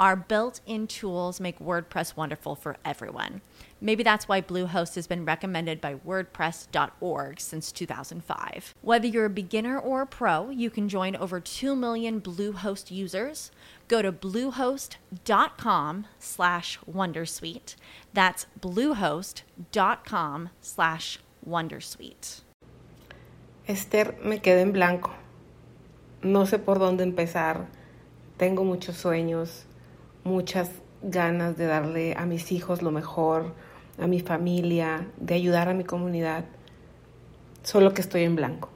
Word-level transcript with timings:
Our 0.00 0.16
built 0.16 0.60
in 0.66 0.88
tools 0.88 1.38
make 1.38 1.60
WordPress 1.60 2.16
wonderful 2.16 2.56
for 2.56 2.76
everyone. 2.84 3.42
Maybe 3.80 4.02
that's 4.02 4.26
why 4.26 4.40
Bluehost 4.40 4.96
has 4.96 5.06
been 5.06 5.24
recommended 5.24 5.80
by 5.80 5.94
WordPress.org 5.94 7.38
since 7.38 7.70
2005. 7.70 8.74
Whether 8.82 9.06
you're 9.06 9.26
a 9.26 9.30
beginner 9.30 9.78
or 9.78 10.02
a 10.02 10.06
pro, 10.06 10.50
you 10.50 10.68
can 10.68 10.88
join 10.88 11.14
over 11.14 11.38
2 11.38 11.76
million 11.76 12.20
Bluehost 12.20 12.90
users. 12.90 13.52
Go 13.86 14.02
to 14.02 14.10
bluehost.com 14.10 16.06
slash 16.18 16.78
Wondersuite. 16.90 17.76
That's 18.12 18.46
bluehost.com 18.60 20.48
slash 20.60 21.18
Wondersuite. 21.46 22.40
Esther, 23.68 24.16
me 24.24 24.38
quedé 24.38 24.62
en 24.62 24.72
blanco. 24.72 25.10
No 26.22 26.46
sé 26.46 26.58
por 26.58 26.78
dónde 26.78 27.02
empezar. 27.02 27.66
Tengo 28.38 28.64
muchos 28.64 28.96
sueños, 28.96 29.64
muchas 30.24 30.70
ganas 31.02 31.56
de 31.56 31.66
darle 31.66 32.14
a 32.16 32.26
mis 32.26 32.50
hijos 32.50 32.82
lo 32.82 32.90
mejor, 32.90 33.52
a 33.98 34.06
mi 34.06 34.20
familia, 34.20 35.06
de 35.18 35.34
ayudar 35.34 35.68
a 35.68 35.74
mi 35.74 35.84
comunidad, 35.84 36.46
solo 37.62 37.94
que 37.94 38.00
estoy 38.00 38.24
en 38.24 38.36
blanco 38.36 38.70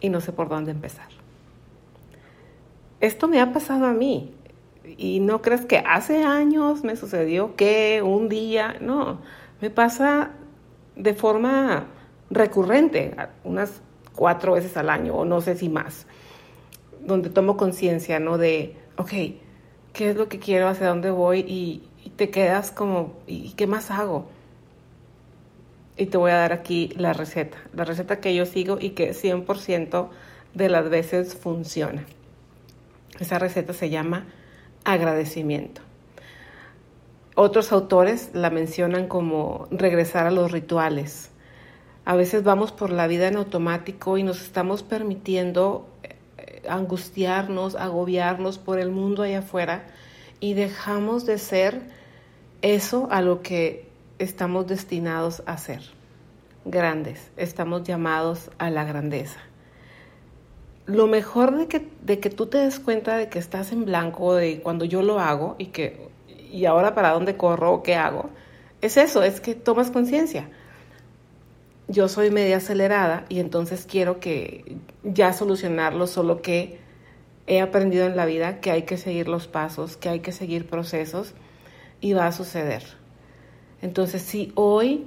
y 0.00 0.08
no 0.08 0.20
sé 0.20 0.32
por 0.32 0.48
dónde 0.48 0.70
empezar. 0.70 1.08
Esto 3.00 3.28
me 3.28 3.40
ha 3.40 3.52
pasado 3.52 3.86
a 3.86 3.92
mí 3.92 4.34
y 4.96 5.20
no 5.20 5.42
crees 5.42 5.66
que 5.66 5.78
hace 5.78 6.24
años 6.24 6.84
me 6.84 6.96
sucedió 6.96 7.56
que 7.56 8.02
un 8.02 8.28
día, 8.28 8.76
no, 8.80 9.20
me 9.60 9.70
pasa 9.70 10.30
de 10.96 11.14
forma 11.14 11.86
recurrente, 12.30 13.14
unas 13.42 13.82
cuatro 14.14 14.52
veces 14.52 14.76
al 14.76 14.90
año 14.90 15.14
o 15.14 15.24
no 15.24 15.40
sé 15.40 15.56
si 15.56 15.68
más, 15.68 16.06
donde 17.00 17.30
tomo 17.30 17.56
conciencia, 17.56 18.20
¿no? 18.20 18.38
De, 18.38 18.76
¿qué 19.94 20.10
es 20.10 20.16
lo 20.16 20.28
que 20.28 20.38
quiero? 20.38 20.68
¿Hacia 20.68 20.88
dónde 20.88 21.10
voy? 21.10 21.40
Y, 21.40 21.88
y 22.04 22.10
te 22.10 22.28
quedas 22.28 22.70
como, 22.70 23.14
¿y 23.26 23.52
qué 23.52 23.66
más 23.66 23.90
hago? 23.90 24.28
y 25.96 26.06
te 26.06 26.16
voy 26.16 26.30
a 26.30 26.36
dar 26.36 26.52
aquí 26.52 26.90
la 26.96 27.12
receta, 27.12 27.58
la 27.72 27.84
receta 27.84 28.20
que 28.20 28.34
yo 28.34 28.46
sigo 28.46 28.78
y 28.80 28.90
que 28.90 29.12
100% 29.12 30.08
de 30.54 30.68
las 30.68 30.88
veces 30.88 31.34
funciona. 31.36 32.04
Esa 33.20 33.38
receta 33.38 33.72
se 33.72 33.90
llama 33.90 34.26
agradecimiento. 34.84 35.82
Otros 37.36 37.72
autores 37.72 38.30
la 38.32 38.50
mencionan 38.50 39.08
como 39.08 39.68
regresar 39.70 40.26
a 40.26 40.30
los 40.30 40.52
rituales. 40.52 41.30
A 42.04 42.16
veces 42.16 42.44
vamos 42.44 42.70
por 42.70 42.90
la 42.90 43.06
vida 43.06 43.28
en 43.28 43.36
automático 43.36 44.18
y 44.18 44.22
nos 44.22 44.42
estamos 44.42 44.82
permitiendo 44.82 45.88
angustiarnos, 46.68 47.74
agobiarnos 47.74 48.58
por 48.58 48.78
el 48.78 48.90
mundo 48.90 49.22
allá 49.22 49.40
afuera 49.40 49.84
y 50.40 50.54
dejamos 50.54 51.26
de 51.26 51.38
ser 51.38 51.82
eso 52.62 53.08
a 53.10 53.20
lo 53.20 53.42
que 53.42 53.88
estamos 54.18 54.66
destinados 54.66 55.42
a 55.46 55.58
ser 55.58 55.82
grandes, 56.64 57.30
estamos 57.36 57.84
llamados 57.84 58.50
a 58.58 58.70
la 58.70 58.84
grandeza. 58.84 59.40
Lo 60.86 61.06
mejor 61.06 61.56
de 61.56 61.66
que, 61.66 61.88
de 62.02 62.20
que 62.20 62.30
tú 62.30 62.46
te 62.46 62.58
des 62.58 62.78
cuenta 62.78 63.16
de 63.16 63.28
que 63.28 63.38
estás 63.38 63.72
en 63.72 63.84
blanco, 63.84 64.34
de 64.34 64.60
cuando 64.60 64.84
yo 64.84 65.02
lo 65.02 65.18
hago 65.18 65.56
y 65.58 65.66
que, 65.66 66.08
y 66.50 66.66
ahora 66.66 66.94
para 66.94 67.10
dónde 67.10 67.36
corro 67.36 67.72
o 67.72 67.82
qué 67.82 67.96
hago, 67.96 68.30
es 68.80 68.96
eso, 68.96 69.22
es 69.22 69.40
que 69.40 69.54
tomas 69.54 69.90
conciencia. 69.90 70.48
Yo 71.88 72.08
soy 72.08 72.30
media 72.30 72.56
acelerada 72.56 73.26
y 73.28 73.40
entonces 73.40 73.86
quiero 73.88 74.18
que 74.20 74.76
ya 75.02 75.32
solucionarlo, 75.32 76.06
solo 76.06 76.40
que 76.40 76.78
he 77.46 77.60
aprendido 77.60 78.06
en 78.06 78.16
la 78.16 78.24
vida 78.24 78.60
que 78.60 78.70
hay 78.70 78.82
que 78.82 78.96
seguir 78.96 79.28
los 79.28 79.46
pasos, 79.48 79.96
que 79.96 80.08
hay 80.08 80.20
que 80.20 80.32
seguir 80.32 80.66
procesos 80.66 81.34
y 82.00 82.14
va 82.14 82.26
a 82.26 82.32
suceder. 82.32 82.82
Entonces, 83.82 84.22
si 84.22 84.50
hoy 84.54 85.06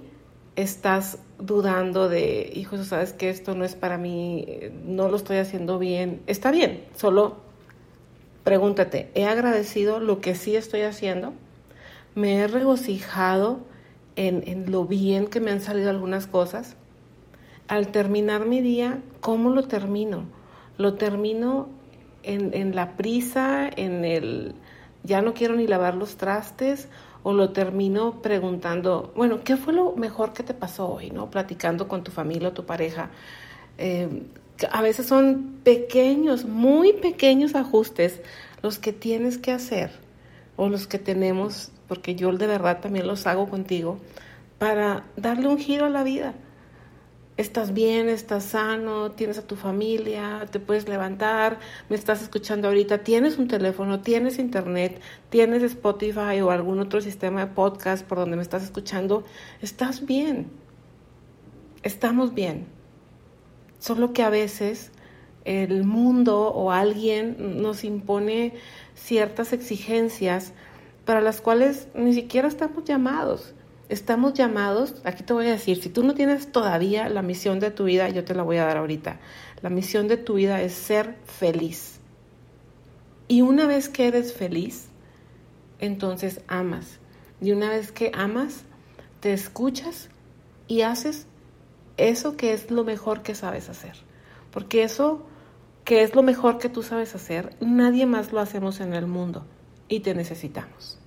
estás 0.55 1.19
dudando 1.39 2.09
de, 2.09 2.51
hijo, 2.53 2.83
sabes 2.83 3.13
que 3.13 3.29
esto 3.29 3.55
no 3.55 3.65
es 3.65 3.75
para 3.75 3.97
mí, 3.97 4.47
no 4.85 5.07
lo 5.07 5.17
estoy 5.17 5.37
haciendo 5.37 5.79
bien, 5.79 6.21
está 6.27 6.51
bien, 6.51 6.83
solo 6.95 7.37
pregúntate, 8.43 9.09
¿he 9.13 9.25
agradecido 9.25 9.99
lo 9.99 10.21
que 10.21 10.35
sí 10.35 10.55
estoy 10.55 10.81
haciendo? 10.81 11.33
¿Me 12.15 12.37
he 12.37 12.47
regocijado 12.47 13.59
en, 14.17 14.71
lo 14.71 14.85
bien 14.85 15.27
que 15.27 15.39
me 15.39 15.51
han 15.51 15.61
salido 15.61 15.89
algunas 15.89 16.27
cosas? 16.27 16.75
Al 17.69 17.87
terminar 17.89 18.45
mi 18.45 18.61
día, 18.61 19.01
¿cómo 19.21 19.49
lo 19.51 19.63
termino? 19.63 20.25
Lo 20.77 20.95
termino 20.95 21.69
en, 22.23 22.53
en 22.53 22.75
la 22.75 22.97
prisa, 22.97 23.69
en 23.73 24.03
el 24.03 24.55
ya 25.03 25.21
no 25.21 25.33
quiero 25.33 25.55
ni 25.55 25.67
lavar 25.67 25.95
los 25.95 26.17
trastes 26.17 26.89
o 27.23 27.33
lo 27.33 27.51
termino 27.51 28.21
preguntando, 28.21 29.11
bueno, 29.15 29.43
¿qué 29.43 29.57
fue 29.57 29.73
lo 29.73 29.95
mejor 29.95 30.33
que 30.33 30.43
te 30.43 30.53
pasó 30.53 30.87
hoy? 30.87 31.11
¿no? 31.11 31.31
Platicando 31.31 31.87
con 31.87 32.03
tu 32.03 32.11
familia 32.11 32.49
o 32.49 32.53
tu 32.53 32.65
pareja. 32.65 33.09
Eh, 33.77 34.23
a 34.71 34.81
veces 34.81 35.05
son 35.05 35.59
pequeños, 35.63 36.45
muy 36.45 36.93
pequeños 36.93 37.55
ajustes 37.55 38.21
los 38.61 38.79
que 38.79 38.91
tienes 38.91 39.37
que 39.37 39.51
hacer 39.51 39.91
o 40.55 40.69
los 40.69 40.87
que 40.87 40.99
tenemos, 40.99 41.71
porque 41.87 42.15
yo 42.15 42.31
de 42.31 42.47
verdad 42.47 42.79
también 42.81 43.07
los 43.07 43.27
hago 43.27 43.49
contigo, 43.49 43.99
para 44.57 45.03
darle 45.15 45.47
un 45.47 45.57
giro 45.57 45.85
a 45.85 45.89
la 45.89 46.03
vida 46.03 46.33
estás 47.37 47.73
bien, 47.73 48.09
estás 48.09 48.43
sano, 48.43 49.11
tienes 49.11 49.37
a 49.37 49.45
tu 49.45 49.55
familia, 49.55 50.47
te 50.51 50.59
puedes 50.59 50.89
levantar, 50.89 51.59
me 51.87 51.95
estás 51.95 52.23
escuchando 52.23 52.67
ahorita, 52.67 53.03
tienes 53.03 53.37
un 53.37 53.47
teléfono, 53.47 54.01
tienes 54.01 54.39
internet, 54.39 54.99
tienes 55.29 55.61
Spotify 55.61 56.41
o 56.41 56.49
algún 56.49 56.79
otro 56.79 56.99
sistema 56.99 57.45
de 57.45 57.53
podcast 57.53 58.05
por 58.05 58.17
donde 58.17 58.35
me 58.35 58.41
estás 58.41 58.63
escuchando, 58.63 59.23
estás 59.61 60.05
bien, 60.05 60.47
estamos 61.83 62.33
bien. 62.33 62.65
Solo 63.77 64.11
que 64.11 64.23
a 64.23 64.31
veces 64.31 64.91
el 65.45 65.83
mundo 65.83 66.47
o 66.47 66.71
alguien 66.71 67.61
nos 67.61 67.83
impone 67.83 68.53
ciertas 68.95 69.53
exigencias 69.53 70.53
para 71.07 71.21
las 71.21 71.41
cuales 71.41 71.87
ni 71.95 72.13
siquiera 72.13 72.47
estamos 72.47 72.83
llamados 72.83 73.55
estamos 73.89 74.33
llamados, 74.33 74.95
aquí 75.03 75.23
te 75.23 75.33
voy 75.33 75.47
a 75.47 75.51
decir, 75.51 75.81
si 75.81 75.89
tú 75.89 76.03
no 76.03 76.13
tienes 76.13 76.51
todavía 76.51 77.09
la 77.09 77.21
misión 77.21 77.59
de 77.59 77.71
tu 77.71 77.85
vida, 77.85 78.09
yo 78.09 78.25
te 78.25 78.35
la 78.35 78.43
voy 78.43 78.57
a 78.57 78.65
dar 78.65 78.77
ahorita. 78.77 79.19
La 79.61 79.69
misión 79.69 80.07
de 80.07 80.17
tu 80.17 80.35
vida 80.35 80.61
es 80.61 80.73
ser 80.73 81.15
feliz. 81.25 81.99
Y 83.27 83.41
una 83.41 83.65
vez 83.67 83.89
que 83.89 84.07
eres 84.07 84.33
feliz, 84.33 84.89
entonces 85.79 86.41
amas. 86.47 86.99
Y 87.41 87.51
una 87.51 87.69
vez 87.69 87.91
que 87.91 88.11
amas, 88.13 88.63
te 89.19 89.33
escuchas 89.33 90.09
y 90.67 90.81
haces 90.81 91.27
eso 91.97 92.35
que 92.37 92.53
es 92.53 92.71
lo 92.71 92.83
mejor 92.83 93.21
que 93.21 93.35
sabes 93.35 93.69
hacer. 93.69 93.95
Porque 94.51 94.83
eso 94.83 95.25
que 95.83 96.03
es 96.03 96.15
lo 96.15 96.23
mejor 96.23 96.57
que 96.57 96.67
tú 96.67 96.83
sabes 96.83 97.15
hacer, 97.15 97.55
nadie 97.61 98.05
más 98.05 98.33
lo 98.33 98.41
hacemos 98.41 98.81
en 98.81 98.93
el 98.93 99.07
mundo 99.07 99.45
y 99.89 100.01
te 100.01 100.13
necesitamos. 100.13 100.97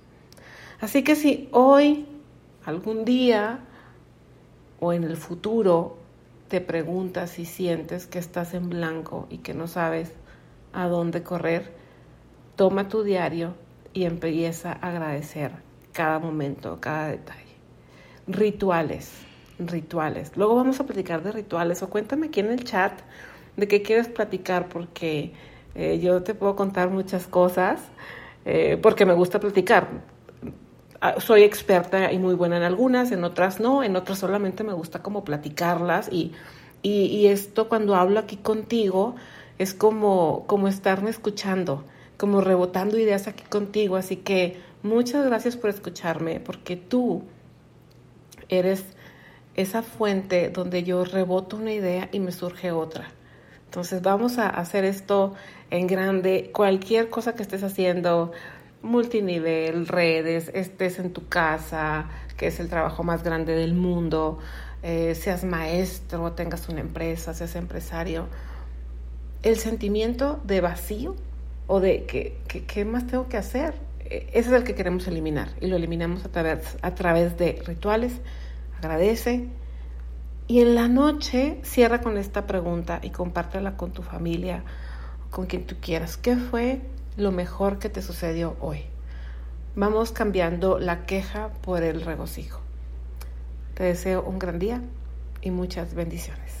Así 0.79 1.03
que 1.03 1.15
si 1.15 1.47
hoy 1.51 2.05
algún 2.65 3.05
día 3.05 3.59
o 4.79 4.93
en 4.93 5.03
el 5.03 5.17
futuro 5.17 5.97
te 6.47 6.59
preguntas 6.59 7.39
y 7.39 7.45
sientes 7.45 8.07
que 8.07 8.19
estás 8.19 8.53
en 8.53 8.69
blanco 8.69 9.27
y 9.29 9.37
que 9.37 9.53
no 9.53 9.67
sabes 9.67 10.11
a 10.73 10.87
dónde 10.87 11.23
correr, 11.23 11.71
toma 12.55 12.89
tu 12.89 13.03
diario 13.03 13.53
y 13.93 14.05
empieza 14.05 14.71
a 14.71 14.89
agradecer 14.89 15.51
cada 15.93 16.19
momento, 16.19 16.79
cada 16.79 17.07
detalle. 17.07 17.55
Rituales, 18.27 19.11
rituales. 19.59 20.35
Luego 20.35 20.55
vamos 20.55 20.79
a 20.79 20.85
platicar 20.85 21.23
de 21.23 21.31
rituales 21.31 21.83
o 21.83 21.89
cuéntame 21.89 22.27
aquí 22.27 22.39
en 22.39 22.51
el 22.51 22.63
chat 22.63 22.93
de 23.57 23.67
qué 23.67 23.81
quieres 23.81 24.07
platicar 24.07 24.69
porque 24.69 25.33
eh, 25.75 25.99
yo 25.99 26.23
te 26.23 26.33
puedo 26.33 26.55
contar 26.55 26.89
muchas 26.89 27.27
cosas 27.27 27.81
eh, 28.45 28.77
porque 28.81 29.05
me 29.05 29.13
gusta 29.13 29.39
platicar 29.39 29.89
ah, 31.01 31.15
soy 31.19 31.43
experta 31.43 32.11
y 32.11 32.17
muy 32.17 32.35
buena 32.35 32.57
en 32.57 32.63
algunas, 32.63 33.11
en 33.11 33.23
otras 33.23 33.59
no, 33.59 33.83
en 33.83 33.95
otras 33.95 34.19
solamente 34.19 34.63
me 34.63 34.73
gusta 34.73 35.01
como 35.01 35.23
platicarlas 35.23 36.09
y, 36.11 36.33
y, 36.83 37.27
esto 37.27 37.69
cuando 37.69 37.95
hablo 37.95 38.19
aquí 38.19 38.37
contigo 38.37 39.15
es 39.59 39.73
como, 39.73 40.45
como 40.47 40.67
estarme 40.67 41.11
escuchando, 41.11 41.83
como 42.17 42.41
rebotando 42.41 42.97
ideas 42.97 43.27
aquí 43.27 43.43
contigo, 43.43 43.95
así 43.95 44.15
que 44.17 44.59
muchas 44.81 45.25
gracias 45.25 45.55
por 45.55 45.69
escucharme, 45.69 46.39
porque 46.39 46.75
tú 46.75 47.23
eres 48.49 48.83
esa 49.55 49.83
fuente 49.83 50.49
donde 50.49 50.83
yo 50.83 51.03
reboto 51.05 51.57
una 51.57 51.73
idea 51.73 52.09
y 52.11 52.19
me 52.19 52.31
surge 52.31 52.71
otra. 52.71 53.11
Entonces 53.71 54.01
vamos 54.01 54.37
a 54.37 54.49
hacer 54.49 54.83
esto 54.83 55.33
en 55.69 55.87
grande. 55.87 56.51
Cualquier 56.53 57.09
cosa 57.09 57.35
que 57.35 57.41
estés 57.41 57.63
haciendo, 57.63 58.33
multinivel, 58.81 59.87
redes, 59.87 60.51
estés 60.53 60.99
en 60.99 61.13
tu 61.13 61.29
casa, 61.29 62.09
que 62.35 62.47
es 62.47 62.59
el 62.59 62.67
trabajo 62.67 63.05
más 63.05 63.23
grande 63.23 63.55
del 63.55 63.73
mundo, 63.73 64.39
eh, 64.83 65.15
seas 65.15 65.45
maestro, 65.45 66.33
tengas 66.33 66.67
una 66.67 66.81
empresa, 66.81 67.33
seas 67.33 67.55
empresario, 67.55 68.27
el 69.41 69.55
sentimiento 69.55 70.41
de 70.43 70.59
vacío 70.59 71.15
o 71.67 71.79
de 71.79 72.03
que, 72.03 72.35
qué 72.67 72.83
más 72.83 73.07
tengo 73.07 73.29
que 73.29 73.37
hacer, 73.37 73.75
e, 74.01 74.27
ese 74.33 74.49
es 74.49 74.51
el 74.51 74.65
que 74.65 74.75
queremos 74.75 75.07
eliminar 75.07 75.47
y 75.61 75.67
lo 75.67 75.77
eliminamos 75.77 76.25
a 76.25 76.29
través, 76.29 76.77
a 76.81 76.93
través 76.93 77.37
de 77.37 77.63
rituales, 77.65 78.19
agradece, 78.79 79.47
y 80.51 80.59
en 80.59 80.75
la 80.75 80.89
noche 80.89 81.61
cierra 81.63 82.01
con 82.01 82.17
esta 82.17 82.45
pregunta 82.45 82.99
y 83.01 83.11
compártela 83.11 83.77
con 83.77 83.93
tu 83.93 84.01
familia, 84.01 84.65
con 85.29 85.45
quien 85.45 85.65
tú 85.65 85.77
quieras. 85.79 86.17
¿Qué 86.17 86.35
fue 86.35 86.81
lo 87.15 87.31
mejor 87.31 87.79
que 87.79 87.87
te 87.87 88.01
sucedió 88.01 88.57
hoy? 88.59 88.81
Vamos 89.77 90.11
cambiando 90.11 90.77
la 90.77 91.05
queja 91.05 91.53
por 91.61 91.83
el 91.83 92.01
regocijo. 92.01 92.59
Te 93.75 93.85
deseo 93.85 94.23
un 94.23 94.39
gran 94.39 94.59
día 94.59 94.81
y 95.41 95.51
muchas 95.51 95.93
bendiciones. 95.93 96.60